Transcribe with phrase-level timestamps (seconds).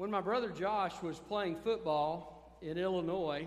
[0.00, 3.46] When my brother Josh was playing football in Illinois,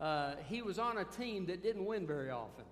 [0.00, 2.64] uh, he was on a team that didn't win very often.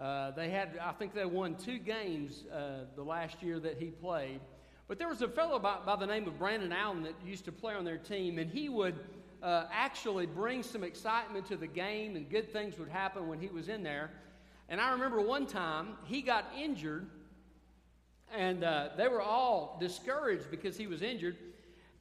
[0.00, 3.88] Uh, they had, I think they won two games uh, the last year that he
[3.90, 4.40] played.
[4.88, 7.52] But there was a fellow by, by, the name of Brandon Allen that used to
[7.52, 8.98] play on their team, and he would
[9.42, 13.48] uh, actually bring some excitement to the game, and good things would happen when he
[13.48, 14.10] was in there.
[14.70, 17.06] And I remember one time he got injured,
[18.34, 21.36] and uh, they were all discouraged because he was injured.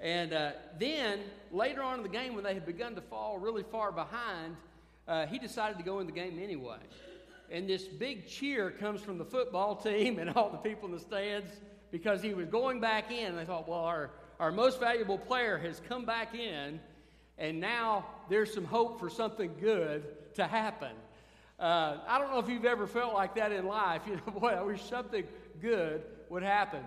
[0.03, 3.63] And uh, then later on in the game, when they had begun to fall really
[3.63, 4.57] far behind,
[5.07, 6.77] uh, he decided to go in the game anyway.
[7.49, 10.99] And this big cheer comes from the football team and all the people in the
[10.99, 11.49] stands
[11.89, 13.27] because he was going back in.
[13.27, 16.81] And they thought, well, our, our most valuable player has come back in,
[17.37, 20.03] and now there's some hope for something good
[20.35, 20.91] to happen.
[21.57, 24.01] Uh, I don't know if you've ever felt like that in life.
[24.07, 25.23] You know, boy, I wish something
[25.61, 26.83] good would happen.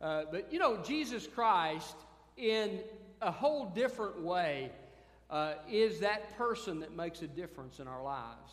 [0.00, 1.96] Uh, but you know, Jesus Christ
[2.36, 2.80] in
[3.22, 4.70] a whole different way
[5.30, 8.52] uh, is that person that makes a difference in our lives.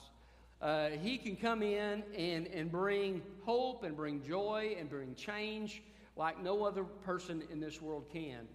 [0.62, 5.82] Uh, he can come in and, and bring hope and bring joy and bring change
[6.16, 8.48] like no other person in this world can.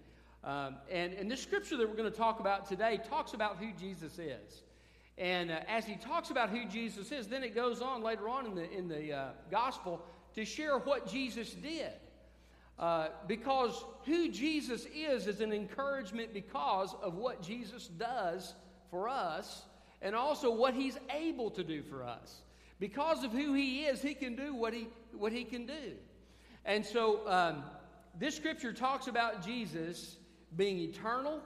[0.43, 3.71] Um, and, and this scripture that we're going to talk about today talks about who
[3.77, 4.63] Jesus is.
[5.17, 8.45] And uh, as he talks about who Jesus is, then it goes on later on
[8.45, 10.01] in the, in the uh, gospel
[10.35, 11.91] to share what Jesus did.
[12.79, 18.53] Uh, because who Jesus is is an encouragement because of what Jesus does
[18.91, 19.63] for us
[20.01, 22.41] and also what he's able to do for us.
[22.79, 25.93] Because of who he is, he can do what he, what he can do.
[26.65, 27.63] And so um,
[28.19, 30.17] this scripture talks about Jesus
[30.55, 31.41] being eternal.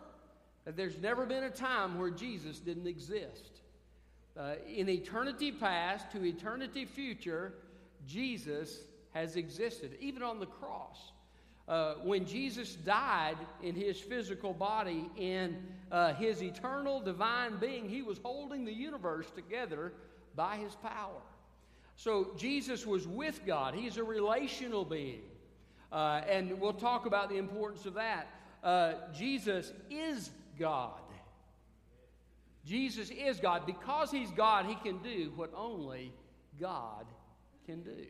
[0.66, 3.62] That there's never been a time where Jesus didn't exist.
[4.38, 7.54] Uh, in eternity past to eternity future,
[8.06, 8.80] Jesus
[9.14, 11.12] has existed, even on the cross.
[11.72, 15.56] Uh, when Jesus died in his physical body, in
[15.90, 19.94] uh, his eternal divine being, he was holding the universe together
[20.36, 21.22] by his power.
[21.96, 25.22] So Jesus was with God, he's a relational being.
[25.94, 28.28] Uh, and we'll talk about the importance of that.
[28.62, 30.30] Uh, Jesus is
[30.60, 31.00] God.
[32.66, 33.66] Jesus is God.
[33.66, 36.12] Because he's God, he can do what only
[36.60, 37.06] God
[37.66, 38.08] can do.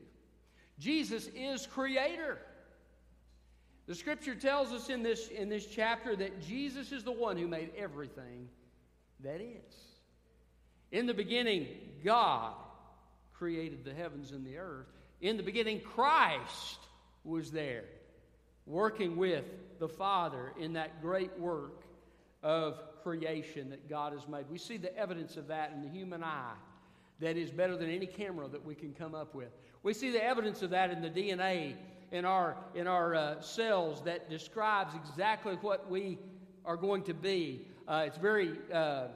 [0.79, 2.39] Jesus is creator.
[3.91, 7.45] The scripture tells us in this, in this chapter that Jesus is the one who
[7.45, 8.47] made everything
[9.21, 9.75] that is.
[10.93, 11.67] In the beginning,
[12.01, 12.53] God
[13.33, 14.87] created the heavens and the earth.
[15.19, 16.79] In the beginning, Christ
[17.25, 17.83] was there,
[18.65, 19.43] working with
[19.77, 21.83] the Father in that great work
[22.43, 24.45] of creation that God has made.
[24.49, 26.53] We see the evidence of that in the human eye
[27.19, 29.49] that is better than any camera that we can come up with.
[29.83, 31.75] We see the evidence of that in the DNA
[32.11, 36.17] in our, in our uh, cells that describes exactly what we
[36.65, 37.65] are going to be.
[37.87, 39.07] Uh, it's very, uh,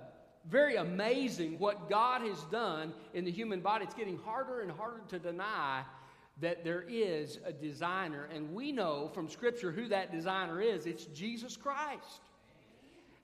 [0.49, 3.85] very amazing what God has done in the human body.
[3.85, 5.83] It's getting harder and harder to deny
[6.41, 8.27] that there is a designer.
[8.33, 12.21] And we know from Scripture who that designer is it's Jesus Christ.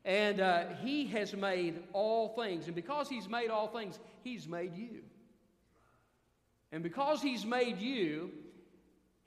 [0.04, 2.68] And uh, He has made all things.
[2.68, 5.02] And because He's made all things, He's made you.
[6.72, 8.32] And because He's made you,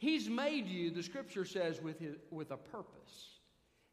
[0.04, 3.38] He's made you, the scripture says, with, his, with a purpose.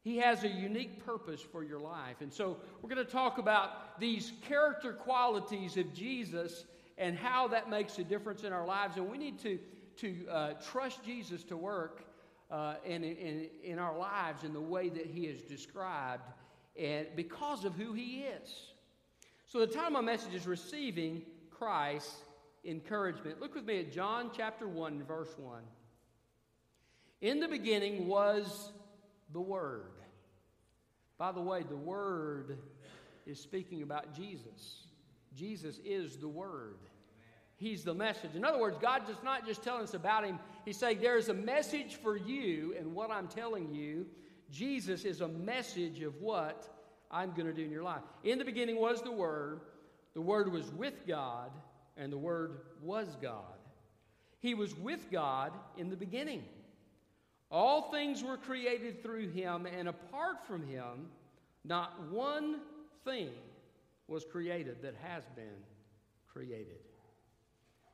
[0.02, 2.16] He has a unique purpose for your life.
[2.20, 6.66] And so we're going to talk about these character qualities of Jesus
[6.98, 8.98] and how that makes a difference in our lives.
[8.98, 9.58] And we need to,
[10.00, 12.04] to uh, trust Jesus to work
[12.50, 16.28] uh, in, in, in our lives in the way that He is described
[16.78, 18.74] and because of who He is.
[19.46, 22.16] So the title of my message is Receiving Christ's
[22.66, 23.40] Encouragement.
[23.40, 25.62] Look with me at John chapter 1, verse 1.
[27.22, 28.72] In the beginning was
[29.32, 29.92] the Word.
[31.18, 32.58] By the way, the Word
[33.26, 34.88] is speaking about Jesus.
[35.36, 36.78] Jesus is the Word.
[37.58, 38.34] He's the message.
[38.34, 41.28] In other words, God does not just tell us about Him, He's saying there is
[41.28, 44.06] a message for you, and what I'm telling you,
[44.50, 46.68] Jesus is a message of what
[47.08, 48.02] I'm going to do in your life.
[48.24, 49.60] In the beginning was the Word,
[50.14, 51.52] the Word was with God,
[51.96, 53.44] and the Word was God.
[54.40, 56.42] He was with God in the beginning.
[57.52, 61.10] All things were created through him, and apart from him,
[61.64, 62.60] not one
[63.04, 63.28] thing
[64.08, 65.60] was created that has been
[66.32, 66.80] created.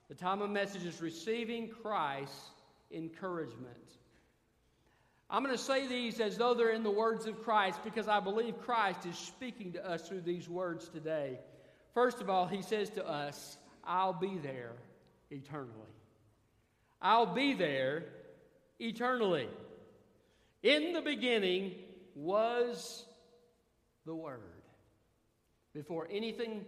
[0.08, 2.50] The time of message is receiving Christ's
[2.92, 3.74] encouragement.
[5.28, 8.20] I'm going to say these as though they're in the words of Christ because I
[8.20, 11.38] believe Christ is speaking to us through these words today.
[11.92, 14.72] First of all, he says to us, I'll be there
[15.30, 15.72] eternally.
[17.02, 18.04] I'll be there
[18.78, 19.48] eternally.
[20.62, 21.74] In the beginning
[22.14, 23.04] was
[24.04, 24.40] the Word.
[25.74, 26.64] Before anything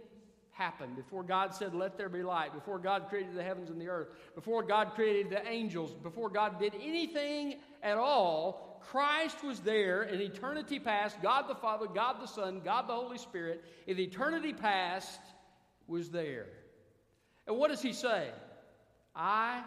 [0.51, 3.89] happened, before God said, Let there be light, before God created the heavens and the
[3.89, 10.03] earth, before God created the angels, before God did anything at all, Christ was there
[10.03, 11.21] in eternity past.
[11.21, 15.19] God the Father, God the Son, God the Holy Spirit, in eternity past,
[15.87, 16.47] was there.
[17.47, 18.29] And what does he say?
[19.15, 19.63] I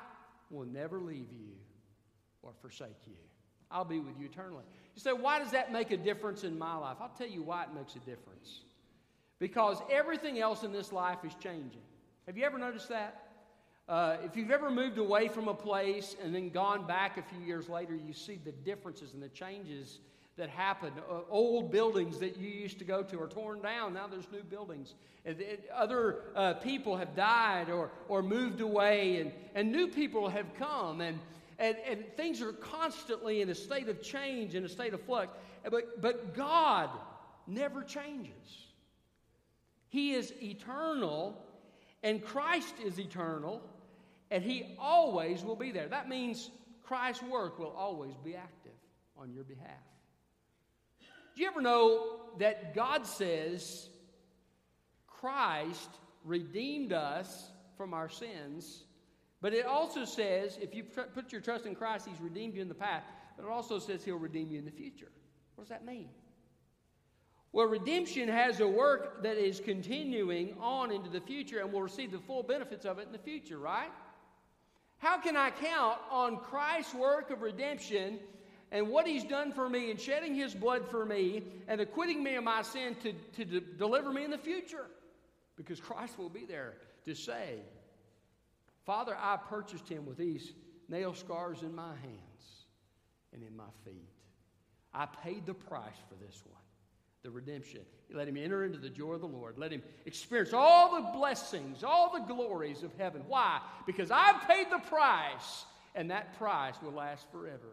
[0.50, 1.55] will never leave you
[2.44, 3.14] or forsake you.
[3.70, 4.64] I'll be with you eternally.
[4.94, 6.99] You say, why does that make a difference in my life?
[7.00, 8.61] I'll tell you why it makes a difference.
[9.41, 11.82] Because everything else in this life is changing.
[12.26, 13.20] Have you ever noticed that?
[13.88, 17.44] Uh, if you've ever moved away from a place and then gone back a few
[17.44, 19.99] years later, you see the differences and the changes
[20.37, 20.93] that happen.
[21.11, 23.93] Uh, old buildings that you used to go to are torn down.
[23.93, 24.94] Now there's new buildings.
[25.25, 30.29] And, and other uh, people have died or, or moved away, and, and new people
[30.29, 31.00] have come.
[31.00, 31.19] And,
[31.58, 35.36] and, and things are constantly in a state of change, in a state of flux.
[35.70, 36.90] But, but God
[37.46, 38.66] never changes.
[39.88, 41.40] He is eternal,
[42.02, 43.62] and Christ is eternal,
[44.30, 45.88] and He always will be there.
[45.88, 46.50] That means
[46.82, 48.72] Christ's work will always be active
[49.16, 49.70] on your behalf.
[51.34, 53.88] Do you ever know that God says
[55.06, 55.90] Christ
[56.24, 58.84] redeemed us from our sins?
[59.40, 62.69] But it also says if you put your trust in Christ, He's redeemed you in
[62.69, 63.06] the past.
[63.36, 65.10] But it also says He'll redeem you in the future.
[65.54, 66.08] What does that mean?
[67.52, 72.10] Well, redemption has a work that is continuing on into the future and will receive
[72.10, 73.92] the full benefits of it in the future, right?
[74.98, 78.19] How can I count on Christ's work of redemption
[78.72, 82.34] and what he's done for me and shedding his blood for me and acquitting me
[82.34, 84.87] of my sin to, to de- deliver me in the future.
[85.56, 87.60] Because Christ will be there to say,
[88.84, 90.52] Father, I purchased him with these
[90.88, 92.66] nail scars in my hands
[93.32, 94.08] and in my feet.
[94.92, 96.60] I paid the price for this one,
[97.22, 97.81] the redemption.
[98.12, 99.58] Let him enter into the joy of the Lord.
[99.58, 103.22] Let him experience all the blessings, all the glories of heaven.
[103.26, 103.60] Why?
[103.86, 105.64] Because I've paid the price,
[105.94, 107.72] and that price will last forever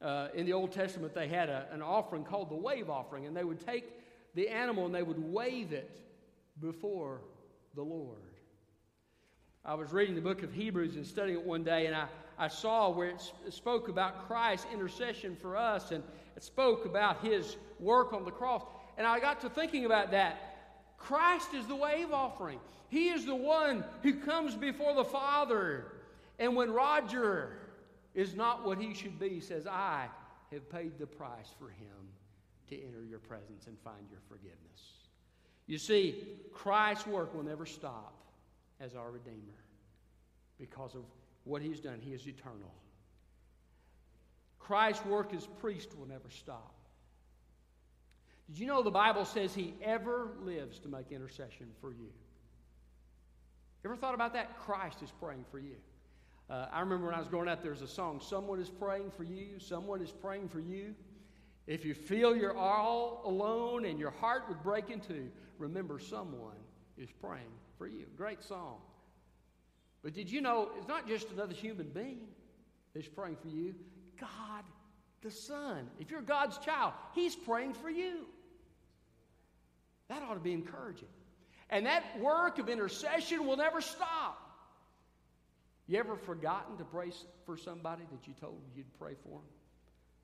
[0.00, 3.36] uh, in the Old Testament, they had a, an offering called the wave offering, and
[3.36, 3.84] they would take
[4.34, 6.00] the animal and they would wave it
[6.60, 7.22] before
[7.74, 8.18] the Lord.
[9.68, 12.06] I was reading the book of Hebrews and studying it one day, and I,
[12.38, 13.20] I saw where it
[13.50, 16.02] spoke about Christ's intercession for us, and
[16.36, 18.62] it spoke about his work on the cross.
[18.96, 20.94] And I got to thinking about that.
[20.96, 25.92] Christ is the wave offering, He is the one who comes before the Father.
[26.38, 27.58] And when Roger
[28.14, 30.06] is not what he should be, says, I
[30.50, 32.08] have paid the price for him
[32.70, 34.94] to enter your presence and find your forgiveness.
[35.66, 36.24] You see,
[36.54, 38.14] Christ's work will never stop
[38.80, 39.58] as our Redeemer
[40.58, 41.04] because of
[41.44, 41.98] what he's done.
[42.00, 42.72] He is eternal.
[44.58, 46.74] Christ's work as priest will never stop.
[48.48, 52.08] Did you know the Bible says he ever lives to make intercession for you?
[53.84, 54.58] Ever thought about that?
[54.58, 55.76] Christ is praying for you.
[56.50, 59.10] Uh, I remember when I was growing up, there was a song, Someone is praying
[59.16, 60.94] for you, someone is praying for you.
[61.66, 65.28] If you feel you're all alone and your heart would break in two,
[65.58, 66.56] remember someone
[66.96, 68.06] is praying for you.
[68.16, 68.78] Great song.
[70.02, 72.28] But did you know it's not just another human being
[72.94, 73.74] that's praying for you?
[74.20, 74.64] God
[75.22, 75.88] the Son.
[75.98, 78.26] If you're God's child, He's praying for you.
[80.08, 81.08] That ought to be encouraging.
[81.70, 84.40] And that work of intercession will never stop.
[85.86, 87.12] You ever forgotten to pray
[87.46, 89.48] for somebody that you told you'd pray for them?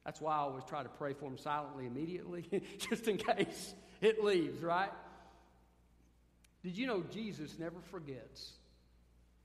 [0.05, 4.23] That's why I always try to pray for them silently immediately, just in case it
[4.23, 4.91] leaves, right?
[6.65, 8.53] Did you know Jesus never forgets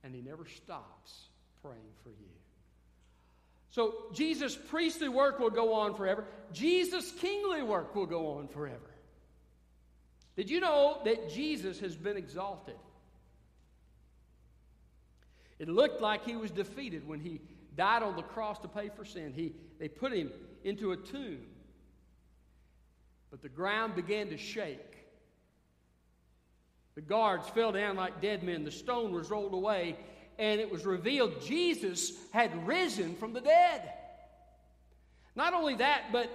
[0.02, 1.28] and he never stops
[1.62, 2.30] praying for you?
[3.70, 6.24] So, Jesus' priestly work will go on forever.
[6.52, 8.90] Jesus' kingly work will go on forever.
[10.34, 12.74] Did you know that Jesus has been exalted?
[15.60, 17.40] It looked like he was defeated when he
[17.76, 19.34] died on the cross to pay for sin.
[19.36, 20.32] He, they put him
[20.64, 21.42] into a tomb.
[23.30, 24.89] But the ground began to shake.
[26.94, 28.64] The guards fell down like dead men.
[28.64, 29.96] The stone was rolled away,
[30.38, 33.92] and it was revealed Jesus had risen from the dead.
[35.36, 36.30] Not only that, but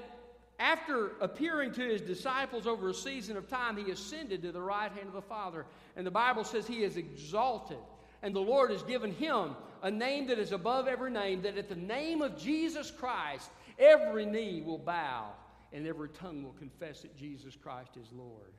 [0.57, 4.91] after appearing to his disciples over a season of time, he ascended to the right
[4.91, 5.65] hand of the Father.
[5.97, 7.77] And the Bible says he is exalted
[8.25, 11.69] and the Lord has given him a name that is above every name, that at
[11.69, 15.27] the name of Jesus Christ, every knee will bow
[15.71, 18.51] and every tongue will confess that Jesus Christ is Lord.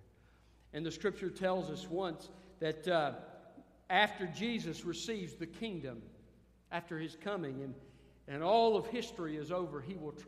[0.73, 2.29] And the scripture tells us once
[2.61, 3.13] that uh,
[3.91, 6.03] after Jesus receives the kingdom,
[6.73, 7.75] after his coming, and,
[8.29, 10.27] and all of history is over, he will tr-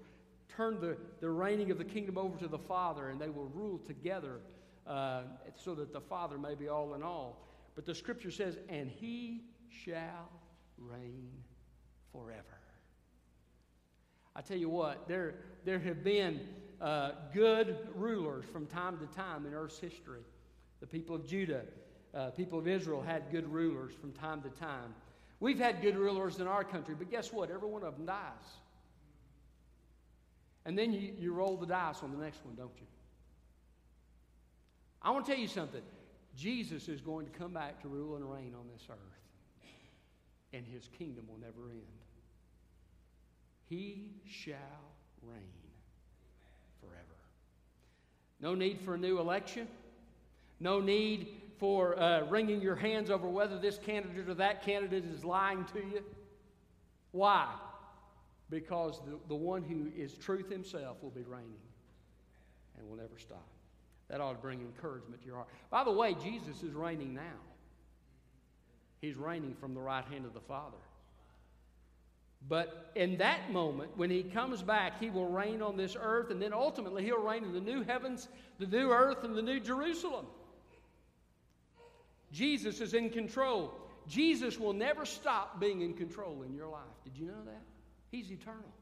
[0.48, 3.78] turn the, the reigning of the kingdom over to the Father, and they will rule
[3.78, 4.40] together
[4.86, 5.22] uh,
[5.54, 7.44] so that the Father may be all in all.
[7.74, 10.30] But the scripture says, and he shall
[10.78, 11.30] reign
[12.12, 12.42] forever.
[14.34, 16.40] I tell you what, there, there have been
[16.80, 20.22] uh, good rulers from time to time in Earth's history.
[20.80, 21.62] The people of Judah,
[22.14, 24.94] uh, people of Israel had good rulers from time to time.
[25.40, 27.50] We've had good rulers in our country, but guess what?
[27.50, 28.48] Every one of them dies.
[30.64, 32.86] And then you, you roll the dice on the next one, don't you?
[35.00, 35.82] I want to tell you something.
[36.36, 38.98] Jesus is going to come back to rule and reign on this earth,
[40.52, 41.82] and his kingdom will never end.
[43.68, 44.92] He shall
[45.22, 45.67] reign
[46.80, 47.16] forever.
[48.40, 49.68] No need for a new election.
[50.60, 55.24] No need for uh, wringing your hands over whether this candidate or that candidate is
[55.24, 56.02] lying to you.
[57.12, 57.48] Why?
[58.50, 61.60] Because the, the one who is truth himself will be reigning
[62.78, 63.46] and will never stop.
[64.08, 65.48] That ought to bring encouragement to your heart.
[65.70, 67.40] By the way, Jesus is reigning now.
[69.00, 70.78] He's reigning from the right hand of the Father.
[72.46, 76.40] But in that moment, when he comes back, he will reign on this earth, and
[76.40, 78.28] then ultimately he'll reign in the new heavens,
[78.58, 80.26] the new earth, and the new Jerusalem.
[82.32, 83.74] Jesus is in control.
[84.06, 86.82] Jesus will never stop being in control in your life.
[87.04, 87.62] Did you know that?
[88.10, 88.72] He's eternal.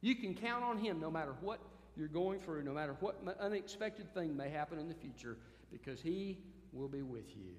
[0.00, 1.60] You can count on him no matter what
[1.96, 5.38] you're going through, no matter what unexpected thing may happen in the future,
[5.70, 6.38] because he
[6.72, 7.54] will be with you.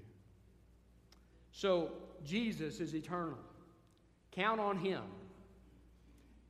[1.51, 1.91] So,
[2.23, 3.39] Jesus is eternal.
[4.31, 5.03] Count on him.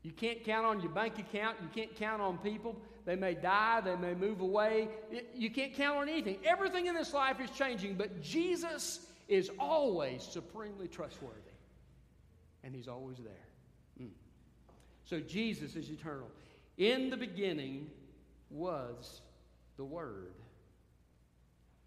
[0.04, 1.58] You can't count on your bank account.
[1.62, 2.78] You can't count on people.
[3.08, 4.90] They may die, they may move away.
[5.34, 6.40] You can't count on anything.
[6.44, 11.36] Everything in this life is changing, but Jesus is always supremely trustworthy.
[12.64, 14.02] And He's always there.
[14.02, 14.12] Mm.
[15.06, 16.28] So Jesus is eternal.
[16.78, 17.90] In the beginning
[18.50, 19.22] was
[19.78, 20.34] the Word,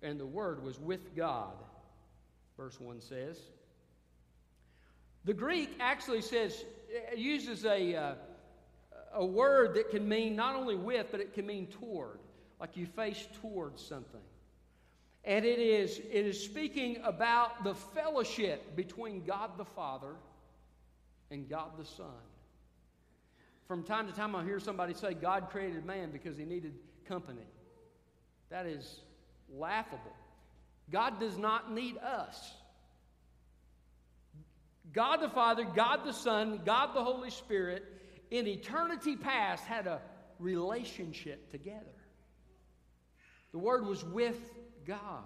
[0.02, 1.52] and the Word was with God,
[2.56, 3.38] verse 1 says.
[5.24, 6.64] The Greek actually says,
[7.16, 7.94] uses a.
[7.96, 8.14] Uh,
[9.12, 12.18] a word that can mean not only with, but it can mean toward,
[12.60, 14.20] like you face towards something.
[15.24, 20.14] And it is, it is speaking about the fellowship between God the Father
[21.30, 22.06] and God the Son.
[23.66, 26.74] From time to time, I hear somebody say God created man because he needed
[27.06, 27.46] company.
[28.48, 29.00] That is
[29.52, 30.16] laughable.
[30.90, 32.52] God does not need us.
[34.92, 37.84] God the Father, God the Son, God the Holy Spirit
[38.30, 40.00] in eternity past had a
[40.38, 41.84] relationship together.
[43.52, 44.38] The Word was with
[44.86, 45.24] God,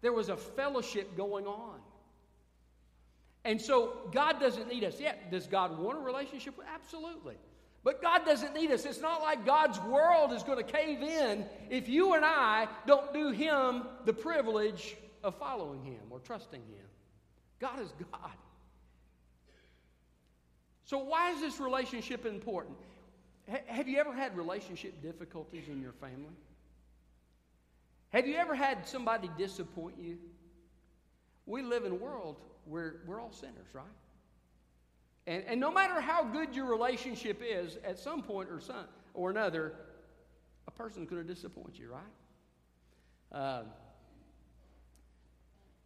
[0.00, 1.80] there was a fellowship going on.
[3.46, 5.30] And so God doesn't need us yet.
[5.30, 6.54] Does God want a relationship?
[6.74, 7.34] Absolutely.
[7.82, 8.86] But God doesn't need us.
[8.86, 13.12] It's not like God's world is going to cave in if you and I don't
[13.12, 16.86] do Him the privilege of following Him or trusting Him.
[17.60, 18.30] God is God.
[20.84, 22.76] So, why is this relationship important?
[23.48, 26.36] H- have you ever had relationship difficulties in your family?
[28.10, 30.18] Have you ever had somebody disappoint you?
[31.46, 32.36] We live in a world
[32.66, 33.84] where we're all sinners, right?
[35.26, 39.30] And, and no matter how good your relationship is, at some point or, some, or
[39.30, 39.72] another,
[40.68, 42.02] a person's going to disappoint you, right?
[43.32, 43.62] Uh,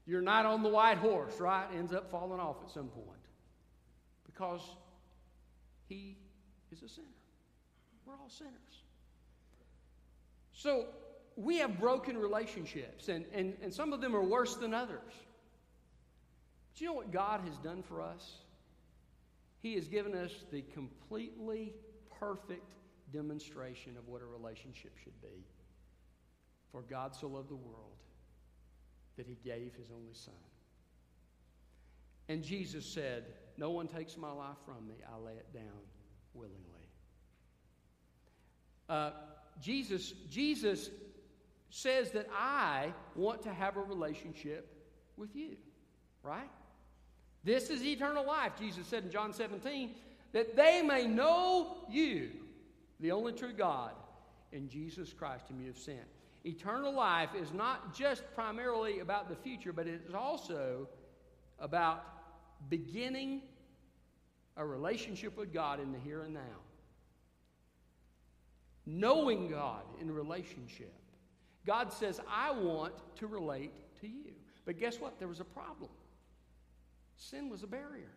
[0.07, 1.67] you're not on the white horse, right?
[1.77, 3.19] Ends up falling off at some point
[4.27, 4.61] because
[5.89, 6.17] he
[6.71, 7.07] is a sinner.
[8.05, 8.53] We're all sinners.
[10.53, 10.87] So
[11.37, 15.13] we have broken relationships, and, and, and some of them are worse than others.
[16.73, 18.39] But you know what God has done for us?
[19.61, 21.73] He has given us the completely
[22.19, 22.75] perfect
[23.13, 25.45] demonstration of what a relationship should be.
[26.71, 27.97] For God so loved the world
[29.17, 30.35] that he gave his only Son.
[32.29, 33.25] And Jesus said,
[33.57, 35.81] No one takes my life from me, I lay it down
[36.35, 36.59] willingly.
[38.89, 39.11] Uh,
[39.61, 40.91] Jesus, Jesus
[41.71, 44.75] says that I want to have a relationship
[45.17, 45.57] with you,
[46.23, 46.49] right?
[47.45, 49.95] This is eternal life, Jesus said in John 17,
[50.33, 52.31] that they may know you,
[53.01, 53.93] the only true God,
[54.53, 55.99] and Jesus Christ, whom you have sent.
[56.45, 60.89] Eternal life is not just primarily about the future, but it is also
[61.59, 62.18] about
[62.69, 63.43] beginning
[64.57, 66.61] a relationship with God in the here and now.
[68.87, 70.93] Knowing God in relationship.
[71.67, 74.33] God says, I want to relate to you.
[74.65, 75.19] But guess what?
[75.19, 75.91] There was a problem.
[77.17, 78.11] Sin was a barrier.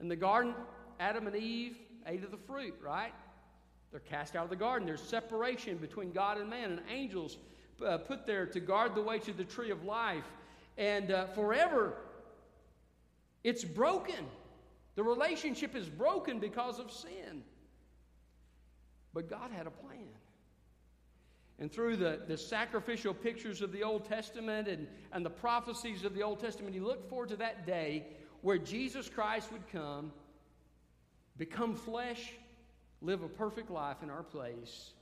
[0.00, 0.54] In the garden,
[0.98, 1.76] Adam and Eve
[2.06, 3.12] ate of the fruit, right?
[3.90, 4.86] They're cast out of the garden.
[4.86, 7.38] There's separation between God and man, and angels
[7.84, 10.24] uh, put there to guard the way to the tree of life.
[10.78, 11.94] And uh, forever,
[13.44, 14.26] it's broken.
[14.96, 17.42] The relationship is broken because of sin.
[19.12, 20.08] But God had a plan.
[21.58, 26.14] And through the, the sacrificial pictures of the Old Testament and, and the prophecies of
[26.14, 28.06] the Old Testament, he looked forward to that day
[28.40, 30.12] where Jesus Christ would come,
[31.36, 32.32] become flesh,
[33.02, 34.92] live a perfect life in our place,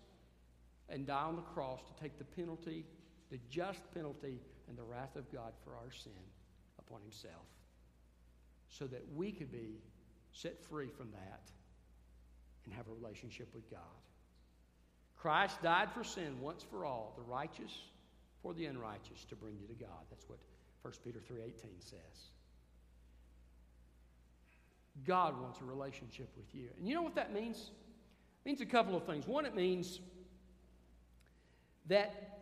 [0.88, 2.85] and die on the cross to take the penalty,
[3.30, 6.12] the just penalty, and the wrath of God for our sin
[6.78, 7.47] upon himself,
[8.69, 9.81] so that we could be
[10.33, 11.41] set free from that
[12.65, 13.81] and have a relationship with God.
[15.17, 17.73] Christ died for sin once for all, the righteous
[18.43, 20.07] for the unrighteous, to bring you to God.
[20.11, 20.39] That's what
[20.83, 22.31] 1 Peter 3:18 says.
[25.05, 26.69] God wants a relationship with you.
[26.77, 27.71] And you know what that means?
[28.45, 29.27] It means a couple of things.
[29.27, 30.01] One, it means
[31.87, 32.41] that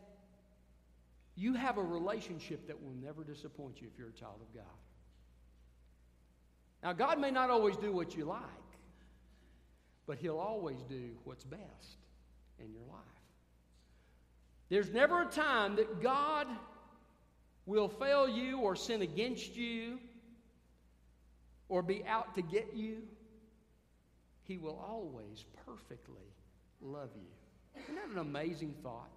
[1.35, 4.64] you have a relationship that will never disappoint you if you're a child of God.
[6.86, 8.40] Now, God may not always do what you like,
[10.06, 11.98] but He'll always do what's best
[12.60, 13.00] in your life.
[14.68, 16.46] There's never a time that God
[17.66, 19.98] will fail you or sin against you
[21.68, 22.98] or be out to get you.
[24.44, 26.30] He will always perfectly
[26.80, 27.82] love you.
[27.82, 29.10] Isn't that an amazing thought?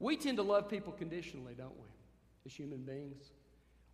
[0.00, 1.88] We tend to love people conditionally, don't we,
[2.46, 3.30] as human beings?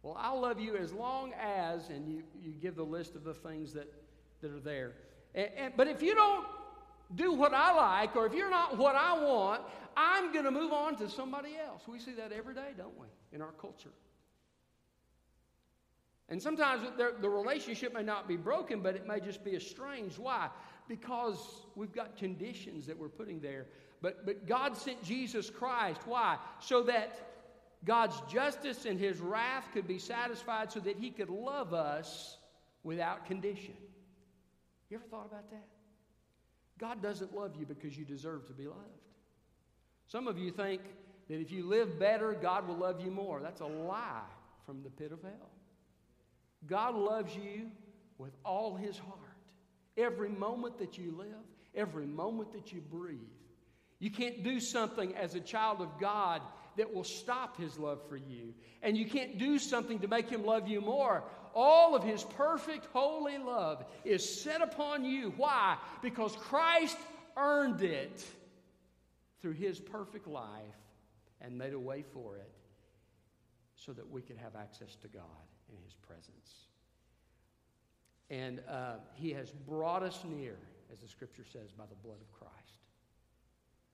[0.02, 3.34] Well, I'll love you as long as, and you, you give the list of the
[3.34, 3.92] things that,
[4.40, 4.92] that are there.
[5.34, 6.46] And, and, but if you don't
[7.14, 9.62] do what I like, or if you're not what I want,
[9.96, 11.82] I'm going to move on to somebody else.
[11.88, 13.90] We see that every day, don't we, in our culture?
[16.28, 20.18] And sometimes the relationship may not be broken, but it may just be estranged.
[20.18, 20.50] Why?
[20.86, 21.38] Because
[21.74, 23.66] we've got conditions that we're putting there.
[24.02, 26.02] But, but God sent Jesus Christ.
[26.04, 26.36] Why?
[26.60, 27.27] So that
[27.84, 32.36] God's justice and his wrath could be satisfied so that he could love us
[32.82, 33.74] without condition.
[34.90, 35.66] You ever thought about that?
[36.78, 38.80] God doesn't love you because you deserve to be loved.
[40.06, 40.80] Some of you think
[41.28, 43.40] that if you live better, God will love you more.
[43.40, 44.22] That's a lie
[44.64, 45.50] from the pit of hell.
[46.66, 47.70] God loves you
[48.16, 49.18] with all his heart.
[49.96, 51.26] Every moment that you live,
[51.74, 53.18] every moment that you breathe.
[53.98, 56.40] You can't do something as a child of God
[56.78, 58.54] that will stop his love for you.
[58.82, 61.24] And you can't do something to make him love you more.
[61.54, 65.34] All of his perfect, holy love is set upon you.
[65.36, 65.76] Why?
[66.02, 66.96] Because Christ
[67.36, 68.24] earned it
[69.40, 70.76] through his perfect life
[71.40, 72.50] and made a way for it
[73.76, 75.22] so that we could have access to God
[75.70, 76.66] in his presence.
[78.30, 80.56] And uh, he has brought us near,
[80.92, 82.54] as the scripture says, by the blood of Christ.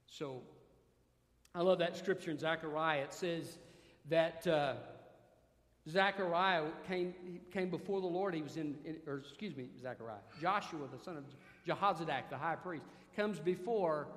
[0.07, 0.43] So
[1.55, 3.03] I love that scripture in Zechariah.
[3.03, 3.59] It says
[4.09, 4.73] that uh,
[5.89, 7.13] Zechariah came,
[7.53, 8.33] came before the Lord.
[8.35, 10.17] He was in, in, or excuse me, Zechariah.
[10.41, 11.23] Joshua, the son of
[11.65, 12.83] Jehozadak, the high priest,
[13.15, 14.07] comes before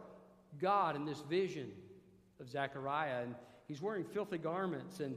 [0.60, 1.70] God in this vision
[2.40, 3.22] of Zechariah.
[3.22, 3.36] And
[3.68, 4.98] he's wearing filthy garments.
[4.98, 5.16] And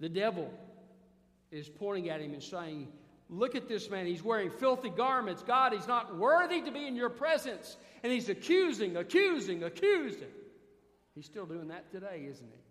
[0.00, 0.50] the devil
[1.52, 2.88] is pointing at him and saying,
[3.30, 4.04] Look at this man.
[4.04, 5.42] He's wearing filthy garments.
[5.42, 7.78] God, he's not worthy to be in your presence.
[8.02, 10.28] And he's accusing, accusing, accusing.
[11.14, 12.62] He's still doing that today, isn't he?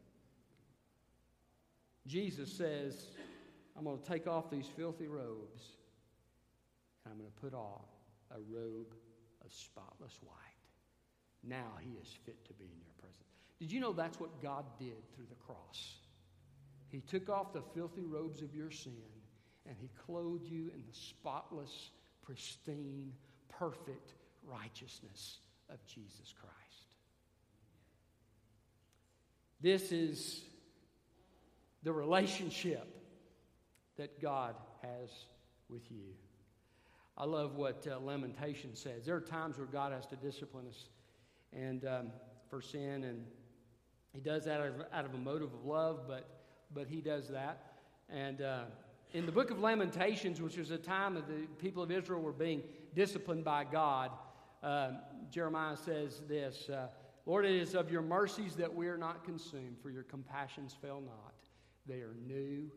[2.07, 3.07] Jesus says,
[3.77, 5.61] I'm going to take off these filthy robes
[7.05, 7.81] and I'm going to put on
[8.31, 8.93] a robe
[9.45, 10.37] of spotless white.
[11.43, 13.17] Now he is fit to be in your presence.
[13.59, 15.95] Did you know that's what God did through the cross?
[16.89, 18.93] He took off the filthy robes of your sin
[19.67, 21.91] and he clothed you in the spotless,
[22.23, 23.13] pristine,
[23.49, 26.95] perfect righteousness of Jesus Christ.
[29.61, 30.41] This is
[31.83, 32.87] the relationship
[33.97, 35.09] that God has
[35.69, 36.15] with you.
[37.15, 39.05] I love what uh, Lamentation says.
[39.05, 40.85] There are times where God has to discipline us
[41.53, 42.07] and um,
[42.49, 43.23] for sin, and
[44.13, 46.27] He does that out of, out of, a motive of love, but,
[46.73, 47.73] but He does that.
[48.09, 48.63] And uh,
[49.13, 52.31] in the book of Lamentations, which was a time that the people of Israel were
[52.31, 52.63] being
[52.95, 54.09] disciplined by God,
[54.63, 54.91] uh,
[55.29, 56.87] Jeremiah says this uh,
[57.25, 61.01] Lord, it is of your mercies that we are not consumed, for your compassions fail
[61.01, 61.33] not.
[61.87, 62.71] They are new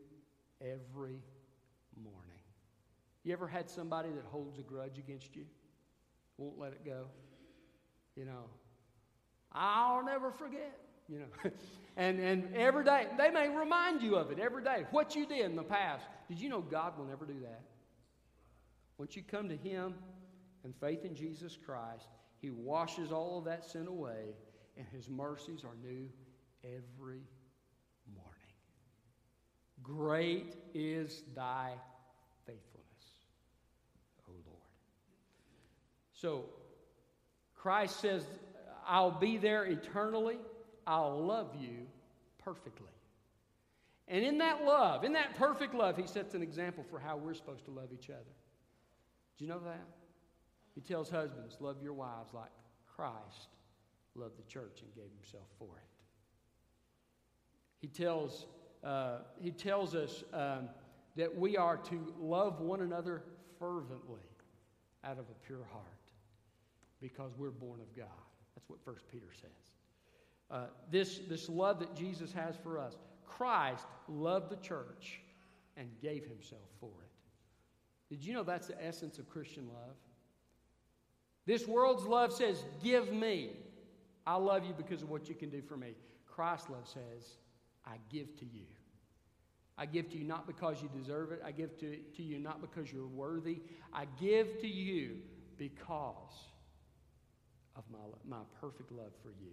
[0.60, 1.22] every
[2.02, 2.20] morning.
[3.22, 5.44] You ever had somebody that holds a grudge against you?
[6.36, 7.06] Won't let it go?
[8.16, 8.44] You know,
[9.52, 10.78] I'll never forget
[11.08, 11.50] you know.
[11.96, 15.44] and, and every day, they may remind you of it every day, what you did
[15.44, 16.06] in the past.
[16.28, 17.62] Did you know God will never do that?
[18.98, 19.94] Once you come to Him,
[20.64, 22.08] and faith in Jesus Christ,
[22.44, 24.34] He washes all of that sin away,
[24.76, 26.10] and His mercies are new
[26.62, 27.22] every
[28.14, 28.52] morning.
[29.82, 31.72] Great is thy
[32.44, 33.06] faithfulness,
[34.28, 34.60] O Lord.
[36.12, 36.44] So,
[37.54, 38.26] Christ says,
[38.86, 40.36] I'll be there eternally.
[40.86, 41.86] I'll love you
[42.44, 42.92] perfectly.
[44.06, 47.32] And in that love, in that perfect love, he sets an example for how we're
[47.32, 48.34] supposed to love each other.
[49.38, 49.86] Do you know that?
[50.74, 52.50] He tells husbands, Love your wives like
[52.96, 53.48] Christ
[54.14, 55.88] loved the church and gave himself for it.
[57.80, 58.46] He tells,
[58.82, 60.68] uh, he tells us um,
[61.16, 63.22] that we are to love one another
[63.58, 64.22] fervently
[65.04, 65.84] out of a pure heart
[67.00, 68.06] because we're born of God.
[68.54, 69.50] That's what 1 Peter says.
[70.50, 75.20] Uh, this, this love that Jesus has for us, Christ loved the church
[75.76, 78.14] and gave himself for it.
[78.14, 79.96] Did you know that's the essence of Christian love?
[81.46, 83.50] This world's love says, Give me.
[84.26, 85.94] I love you because of what you can do for me.
[86.26, 87.36] Christ's love says,
[87.84, 88.64] I give to you.
[89.76, 91.42] I give to you not because you deserve it.
[91.44, 93.60] I give to, to you not because you're worthy.
[93.92, 95.16] I give to you
[95.58, 96.48] because
[97.76, 99.52] of my, my perfect love for you.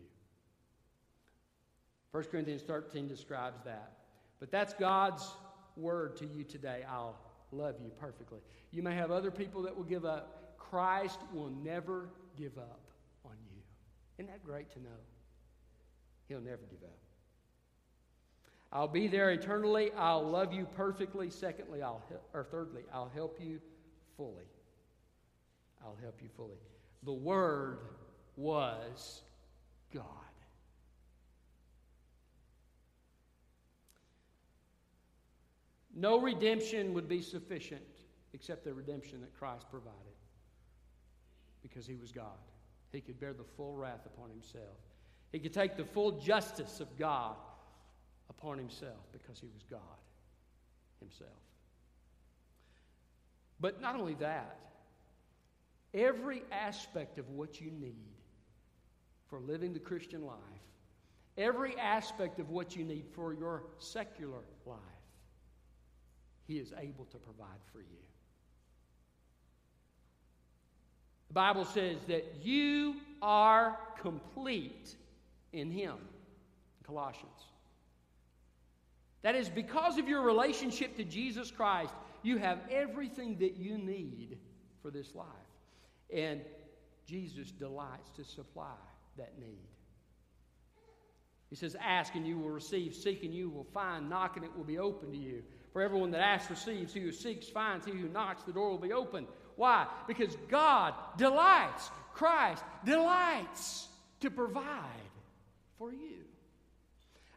[2.11, 3.93] 1 Corinthians 13 describes that.
[4.39, 5.27] But that's God's
[5.75, 6.83] word to you today.
[6.89, 7.15] I'll
[7.51, 8.39] love you perfectly.
[8.71, 10.40] You may have other people that will give up.
[10.71, 12.07] Christ will never
[12.37, 12.79] give up
[13.25, 13.61] on you.
[14.17, 14.89] Isn't that great to know?
[16.29, 16.97] He'll never give up.
[18.71, 19.91] I'll be there eternally.
[19.97, 21.29] I'll love you perfectly.
[21.29, 22.01] Secondly, I'll
[22.33, 23.59] or thirdly, I'll help you
[24.15, 24.45] fully.
[25.83, 26.57] I'll help you fully.
[27.03, 27.79] The word
[28.37, 29.23] was
[29.93, 30.05] God.
[35.93, 37.81] No redemption would be sufficient
[38.31, 40.10] except the redemption that Christ provided
[41.61, 42.37] because he was God.
[42.91, 44.77] He could bear the full wrath upon himself.
[45.31, 47.35] He could take the full justice of God
[48.29, 49.79] upon himself because he was God
[50.99, 51.29] himself.
[53.59, 54.57] But not only that,
[55.93, 58.15] every aspect of what you need
[59.27, 60.37] for living the Christian life,
[61.37, 64.77] every aspect of what you need for your secular life,
[66.47, 68.10] he is able to provide for you.
[71.31, 74.93] The Bible says that you are complete
[75.53, 75.95] in Him.
[76.85, 77.45] Colossians.
[79.21, 84.39] That is because of your relationship to Jesus Christ, you have everything that you need
[84.81, 85.25] for this life.
[86.13, 86.41] And
[87.07, 88.75] Jesus delights to supply
[89.17, 89.69] that need.
[91.49, 94.51] He says, Ask and you will receive, seek and you will find, knock and it
[94.53, 95.43] will be open to you.
[95.71, 98.77] For everyone that asks receives, he who seeks finds, he who knocks, the door will
[98.77, 99.27] be open.
[99.55, 99.87] Why?
[100.07, 103.87] Because God delights, Christ delights
[104.21, 105.09] to provide
[105.77, 106.25] for you.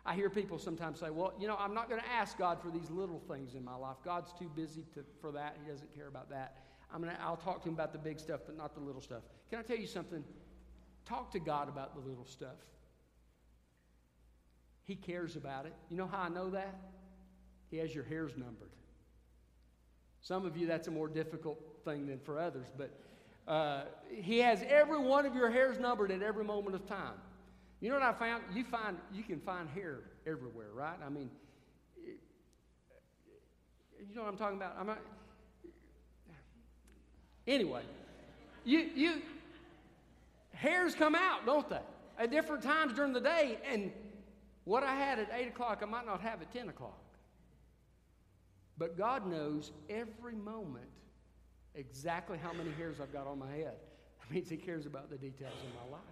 [0.06, 2.70] I hear people sometimes say, well, you know, I'm not going to ask God for
[2.70, 3.96] these little things in my life.
[4.04, 5.56] God's too busy to, for that.
[5.64, 6.56] He doesn't care about that.
[6.92, 9.22] I'm gonna, I'll talk to him about the big stuff, but not the little stuff.
[9.50, 10.22] Can I tell you something?
[11.06, 12.56] Talk to God about the little stuff.
[14.84, 15.72] He cares about it.
[15.88, 16.78] You know how I know that?
[17.70, 18.70] He has your hairs numbered.
[20.20, 22.90] Some of you, that's a more difficult thing than for others, but
[23.50, 27.14] uh, He has every one of your hairs numbered at every moment of time.
[27.80, 28.44] You know what I found?
[28.54, 30.96] You find you can find hair everywhere, right?
[31.04, 31.30] I mean,
[34.08, 34.76] you know what I'm talking about?
[34.78, 34.98] I'm not.
[37.46, 37.82] Anyway,
[38.64, 39.22] you you
[40.54, 41.82] hairs come out, don't they?
[42.18, 43.92] At different times during the day, and
[44.64, 47.00] what I had at eight o'clock, I might not have at ten o'clock.
[48.78, 50.88] But God knows every moment
[51.74, 53.74] exactly how many hairs I've got on my head.
[54.20, 56.02] That means He cares about the details in my life.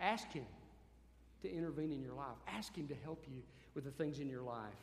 [0.00, 0.46] Ask Him
[1.42, 2.36] to intervene in your life.
[2.48, 3.42] Ask Him to help you
[3.74, 4.74] with the things in your life.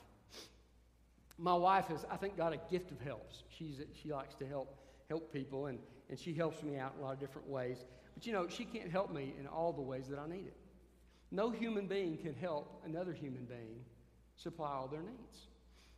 [1.37, 3.43] My wife has, I think, got a gift of helps.
[3.49, 4.75] She's, she likes to help
[5.09, 7.85] help people, and, and she helps me out in a lot of different ways.
[8.13, 10.57] But you know, she can't help me in all the ways that I need it.
[11.31, 13.83] No human being can help another human being
[14.35, 15.47] supply all their needs.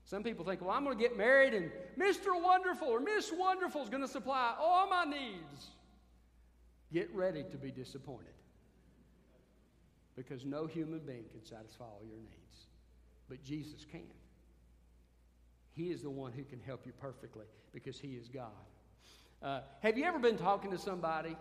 [0.10, 2.30] Some people think, well, I'm going to get married and Mr.
[2.42, 5.68] Wonderful or Miss Wonderful is going to supply all my needs.
[6.92, 8.34] Get ready to be disappointed
[10.16, 12.66] because no human being can satisfy all your needs,
[13.30, 14.02] but Jesus can.
[15.74, 18.50] He is the one who can help you perfectly because He is God.
[19.44, 21.38] Uh, have you ever been talking to somebody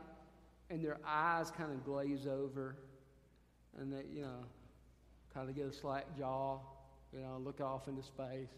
[0.68, 2.76] and their eyes kind of glaze over
[3.81, 4.44] and they, you know,
[5.33, 6.59] kind of get a slack jaw,
[7.12, 8.49] you know, look off into space?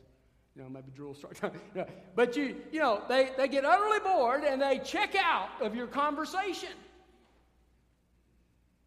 [0.57, 1.41] You know, maybe drool starts.
[2.17, 5.87] but you, you know, they, they get utterly bored and they check out of your
[5.87, 6.71] conversation.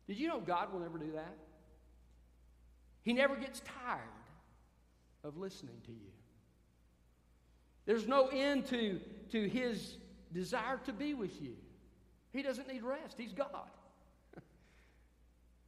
[0.08, 1.36] Did you know God will never do that?
[3.04, 4.02] He never gets tired
[5.24, 6.12] of listening to you.
[7.86, 9.00] There's no end to,
[9.32, 9.96] to his
[10.34, 11.56] desire to be with you.
[12.32, 13.70] He doesn't need rest, he's God.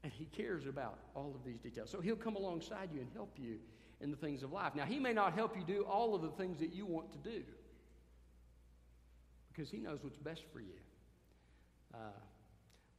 [0.05, 1.89] And he cares about all of these details.
[1.89, 3.55] So he'll come alongside you and help you
[4.01, 4.75] in the things of life.
[4.75, 7.17] Now, he may not help you do all of the things that you want to
[7.17, 7.41] do
[9.51, 10.77] because he knows what's best for you.
[11.91, 11.97] Uh,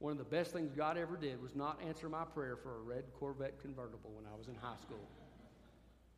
[0.01, 2.81] one of the best things God ever did was not answer my prayer for a
[2.81, 5.09] red Corvette convertible when I was in high school.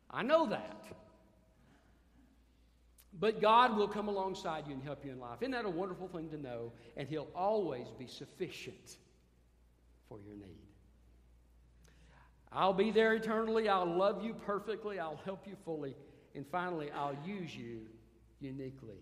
[0.09, 0.85] I know that.
[3.19, 5.37] But God will come alongside you and help you in life.
[5.41, 6.71] Isn't that a wonderful thing to know?
[6.97, 8.97] And He'll always be sufficient
[10.07, 10.68] for your need.
[12.51, 13.69] I'll be there eternally.
[13.69, 14.99] I'll love you perfectly.
[14.99, 15.95] I'll help you fully.
[16.35, 17.81] And finally, I'll use you
[18.39, 18.97] uniquely.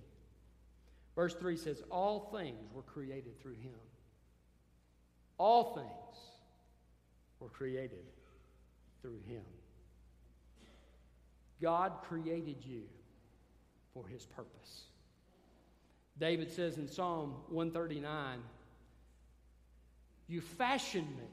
[1.16, 3.80] Verse 3 says, All things were created through Him.
[5.38, 6.20] All things
[7.40, 8.06] were created
[9.02, 9.44] through Him.
[11.62, 12.84] God created you
[13.94, 14.84] for his purpose.
[16.20, 18.40] David says in Psalm 139,
[20.28, 21.28] You fashioned me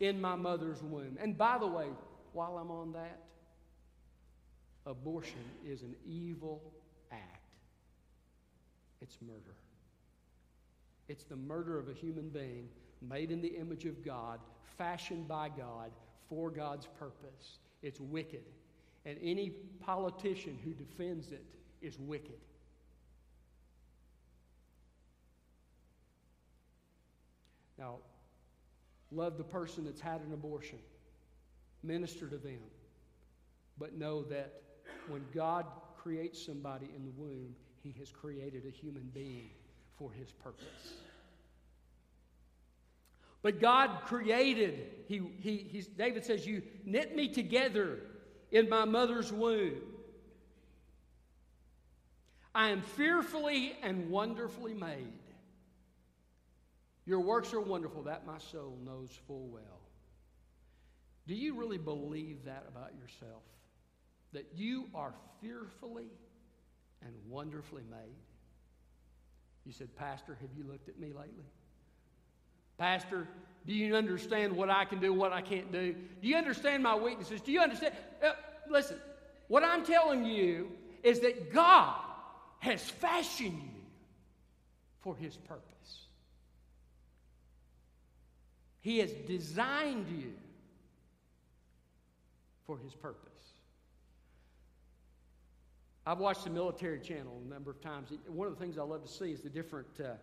[0.00, 1.16] in my mother's womb.
[1.20, 1.86] And by the way,
[2.32, 3.20] while I'm on that,
[4.86, 6.60] abortion is an evil
[7.12, 7.22] act.
[9.00, 9.54] It's murder.
[11.08, 12.68] It's the murder of a human being
[13.02, 14.40] made in the image of God,
[14.78, 15.90] fashioned by God
[16.28, 17.58] for God's purpose.
[17.82, 18.44] It's wicked
[19.06, 19.50] and any
[19.84, 21.44] politician who defends it
[21.82, 22.38] is wicked.
[27.78, 27.96] Now,
[29.14, 30.78] love the person that's had an abortion,
[31.82, 32.60] minister to them,
[33.78, 34.62] but know that
[35.08, 39.50] when God creates somebody in the womb, he has created a human being
[39.98, 40.94] for his purpose.
[43.42, 47.98] But God created, he, he, David says, You knit me together
[48.50, 49.82] in my mother's womb.
[52.54, 55.12] I am fearfully and wonderfully made.
[57.06, 59.80] Your works are wonderful, that my soul knows full well.
[61.26, 63.42] Do you really believe that about yourself?
[64.32, 66.08] That you are fearfully
[67.02, 68.16] and wonderfully made?
[69.64, 71.44] You said, Pastor, have you looked at me lately?
[72.76, 73.28] Pastor,
[73.66, 75.94] do you understand what I can do, what I can't do?
[76.20, 77.40] Do you understand my weaknesses?
[77.40, 77.94] Do you understand?
[78.22, 78.32] Uh,
[78.68, 78.98] listen,
[79.48, 80.70] what I'm telling you
[81.02, 81.96] is that God
[82.58, 83.82] has fashioned you
[85.00, 86.03] for His purpose.
[88.84, 90.34] He has designed you
[92.66, 93.32] for His purpose.
[96.06, 98.10] I've watched the military channel a number of times.
[98.26, 100.16] One of the things I love to see is the different uh,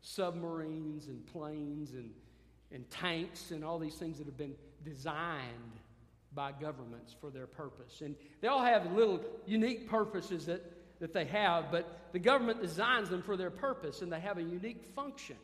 [0.00, 2.10] submarines and planes and,
[2.72, 5.78] and tanks and all these things that have been designed
[6.34, 8.00] by governments for their purpose.
[8.00, 10.64] And they all have little unique purposes that,
[10.98, 14.42] that they have, but the government designs them for their purpose and they have a
[14.42, 15.36] unique function.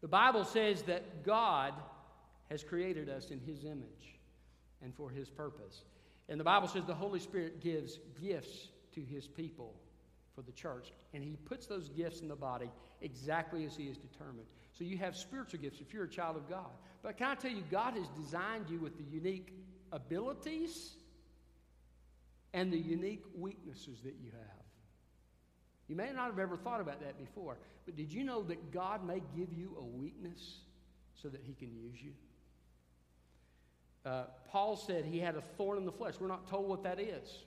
[0.00, 1.74] The Bible says that God
[2.48, 4.18] has created us in His image
[4.82, 5.82] and for His purpose.
[6.28, 9.74] And the Bible says the Holy Spirit gives gifts to His people
[10.34, 12.70] for the church, and He puts those gifts in the body
[13.02, 14.46] exactly as He has determined.
[14.72, 16.70] So you have spiritual gifts if you're a child of God.
[17.02, 19.52] But can I tell you, God has designed you with the unique
[19.92, 20.92] abilities
[22.52, 24.59] and the unique weaknesses that you have.
[25.90, 29.04] You may not have ever thought about that before, but did you know that God
[29.04, 30.60] may give you a weakness
[31.20, 32.12] so that He can use you?
[34.06, 36.14] Uh, Paul said he had a thorn in the flesh.
[36.18, 37.44] We're not told what that is.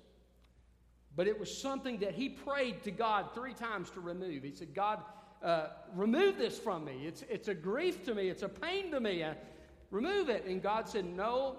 [1.16, 4.44] But it was something that he prayed to God three times to remove.
[4.44, 5.00] He said, God,
[5.42, 7.06] uh, remove this from me.
[7.06, 8.30] It's, it's a grief to me.
[8.30, 9.24] It's a pain to me.
[9.24, 9.34] Uh,
[9.90, 10.46] remove it.
[10.46, 11.58] And God said, No,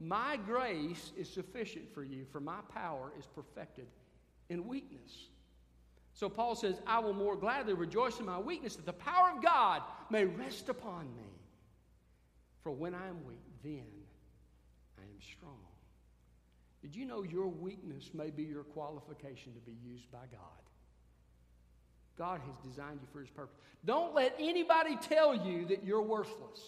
[0.00, 3.86] my grace is sufficient for you, for my power is perfected
[4.48, 5.28] in weakness.
[6.14, 9.42] So Paul says, I will more gladly rejoice in my weakness that the power of
[9.42, 11.30] God may rest upon me.
[12.62, 13.86] For when I am weak, then
[14.98, 15.56] I am strong.
[16.82, 20.62] Did you know your weakness may be your qualification to be used by God?
[22.18, 23.56] God has designed you for His purpose.
[23.84, 26.60] Don't let anybody tell you that you're worthless.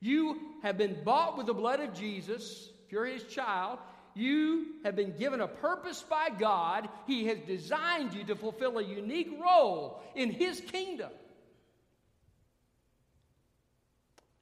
[0.00, 2.70] You have been bought with the blood of Jesus.
[2.86, 3.78] If you're His child,
[4.16, 6.88] you have been given a purpose by God.
[7.06, 11.10] He has designed you to fulfill a unique role in His kingdom.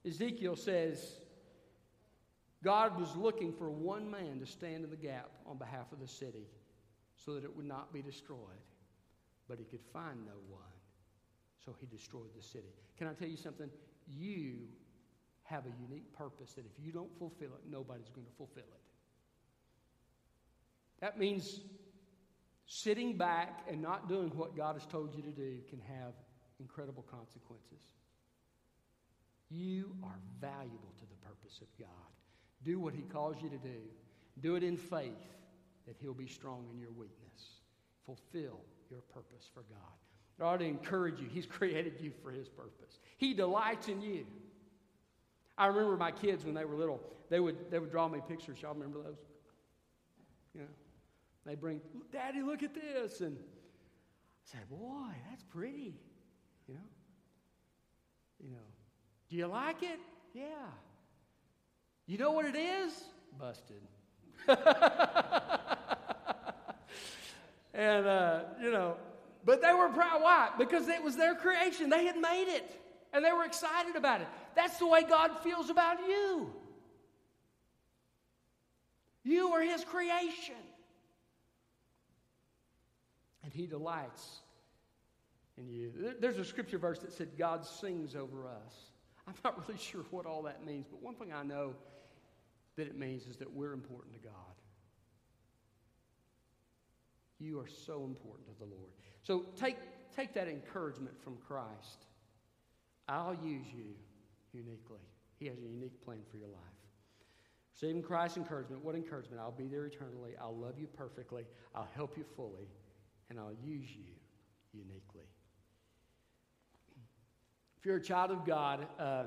[0.07, 1.05] Ezekiel says
[2.63, 6.09] God was looking for one man to stand in the gap on behalf of the
[6.09, 6.47] city
[7.17, 8.39] so that it would not be destroyed.
[9.49, 10.63] But he could find no one,
[11.65, 12.73] so he destroyed the city.
[12.97, 13.69] Can I tell you something?
[14.07, 14.69] You
[15.43, 18.84] have a unique purpose that if you don't fulfill it, nobody's going to fulfill it.
[21.05, 21.61] That means
[22.65, 26.15] sitting back and not doing what God has told you to do can have
[26.59, 27.83] incredible consequences.
[29.51, 31.89] You are valuable to the purpose of God.
[32.63, 33.83] Do what He calls you to do.
[34.41, 35.29] Do it in faith
[35.87, 37.61] that He'll be strong in your weakness.
[38.07, 40.41] Fulfill your purpose for God.
[40.41, 41.27] I ought to encourage you.
[41.31, 42.99] He's created you for His purpose.
[43.19, 44.25] He delights in you.
[45.59, 48.57] I remember my kids when they were little, they would, they would draw me pictures.
[48.63, 49.19] Y'all remember those?
[50.55, 50.63] Yeah.
[51.47, 51.81] They bring,
[52.13, 53.21] Daddy, look at this.
[53.21, 55.95] And I say, boy, that's pretty.
[56.67, 56.81] You know?
[58.43, 58.67] You know,
[59.29, 59.99] do you like it?
[60.33, 60.45] Yeah.
[62.07, 62.93] You know what it is?
[63.39, 63.83] Busted.
[67.75, 68.97] and, uh, you know,
[69.45, 70.23] but they were proud.
[70.23, 70.51] Why?
[70.59, 71.91] Because it was their creation.
[71.91, 72.81] They had made it,
[73.13, 74.29] and they were excited about it.
[74.55, 76.51] That's the way God feels about you.
[79.23, 80.55] You are His creation.
[83.55, 84.41] He delights
[85.57, 85.93] in you.
[86.21, 88.75] There's a scripture verse that said, God sings over us.
[89.29, 91.75] I'm not really sure what all that means, but one thing I know
[92.77, 94.35] that it means is that we're important to God.
[97.39, 98.91] You are so important to the Lord.
[99.23, 99.77] So take,
[100.17, 102.07] take that encouragement from Christ.
[103.09, 103.95] I'll use you
[104.53, 105.01] uniquely.
[105.39, 106.59] He has a unique plan for your life.
[107.75, 108.85] Receiving Christ's encouragement.
[108.85, 109.41] What encouragement?
[109.41, 110.33] I'll be there eternally.
[110.41, 111.45] I'll love you perfectly.
[111.73, 112.69] I'll help you fully.
[113.31, 114.13] And I'll use you
[114.73, 115.27] uniquely.
[117.79, 119.25] If you're a child of God, uh,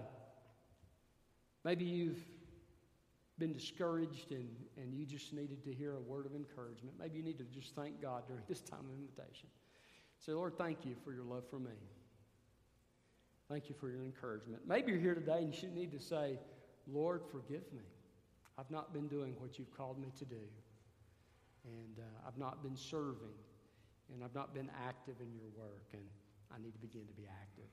[1.63, 2.23] maybe you've
[3.37, 6.95] been discouraged and, and you just needed to hear a word of encouragement.
[6.99, 9.47] Maybe you need to just thank God during this time of invitation.
[10.17, 11.77] Say, Lord, thank you for your love for me.
[13.49, 14.63] Thank you for your encouragement.
[14.67, 16.39] Maybe you're here today and you should need to say,
[16.91, 17.83] Lord, forgive me.
[18.57, 20.41] I've not been doing what you've called me to do.
[21.63, 23.35] And uh, I've not been serving.
[24.13, 25.87] And I've not been active in your work.
[25.93, 26.03] And
[26.53, 27.69] I need to begin to be active.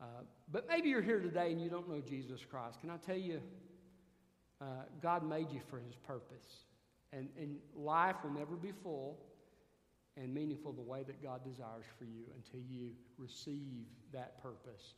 [0.00, 2.80] Uh, but maybe you're here today and you don't know Jesus Christ.
[2.80, 3.40] Can I tell you,
[4.60, 4.64] uh,
[5.02, 6.64] God made you for his purpose.
[7.12, 9.18] And, and life will never be full
[10.16, 14.94] and meaningful the way that God desires for you until you receive that purpose,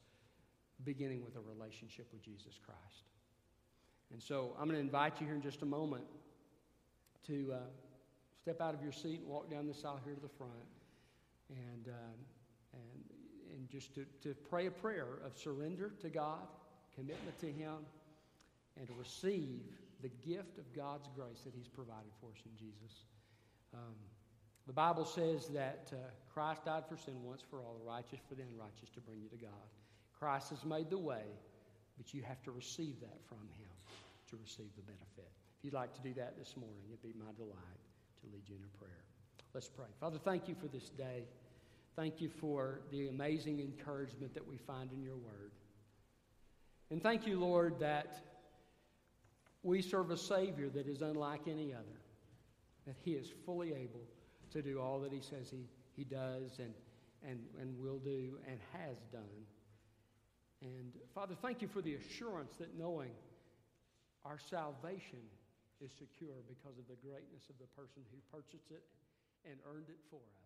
[0.84, 3.04] beginning with a relationship with Jesus Christ.
[4.12, 6.04] And so I'm going to invite you here in just a moment
[7.26, 7.56] to uh,
[8.40, 10.52] step out of your seat and walk down this aisle here to the front
[11.50, 12.14] and, uh,
[12.72, 13.04] and,
[13.56, 16.48] and just to, to pray a prayer of surrender to God,
[16.94, 17.84] commitment to Him
[18.78, 19.60] and to receive
[20.00, 23.04] the gift of God's grace that He's provided for us in Jesus.
[23.74, 23.96] Um,
[24.66, 25.96] the Bible says that uh,
[26.32, 29.28] Christ died for sin once for all, the righteous for the unrighteous, to bring you
[29.28, 29.68] to God.
[30.18, 31.28] Christ has made the way,
[31.98, 33.68] but you have to receive that from Him
[34.30, 35.28] to receive the benefit.
[35.58, 37.89] If you'd like to do that this morning, it'd be my delight
[38.20, 39.04] to lead you in a prayer.
[39.54, 39.86] Let's pray.
[39.98, 41.24] Father, thank you for this day.
[41.96, 45.50] Thank you for the amazing encouragement that we find in your word.
[46.90, 48.22] And thank you, Lord, that
[49.62, 52.00] we serve a Savior that is unlike any other,
[52.86, 54.02] that He is fully able
[54.52, 56.72] to do all that He says He, he does and,
[57.28, 59.22] and, and will do and has done.
[60.62, 63.10] And Father, thank you for the assurance that knowing
[64.24, 65.20] our salvation
[65.80, 68.84] is secure because of the greatness of the person who purchased it
[69.48, 70.39] and earned it for us.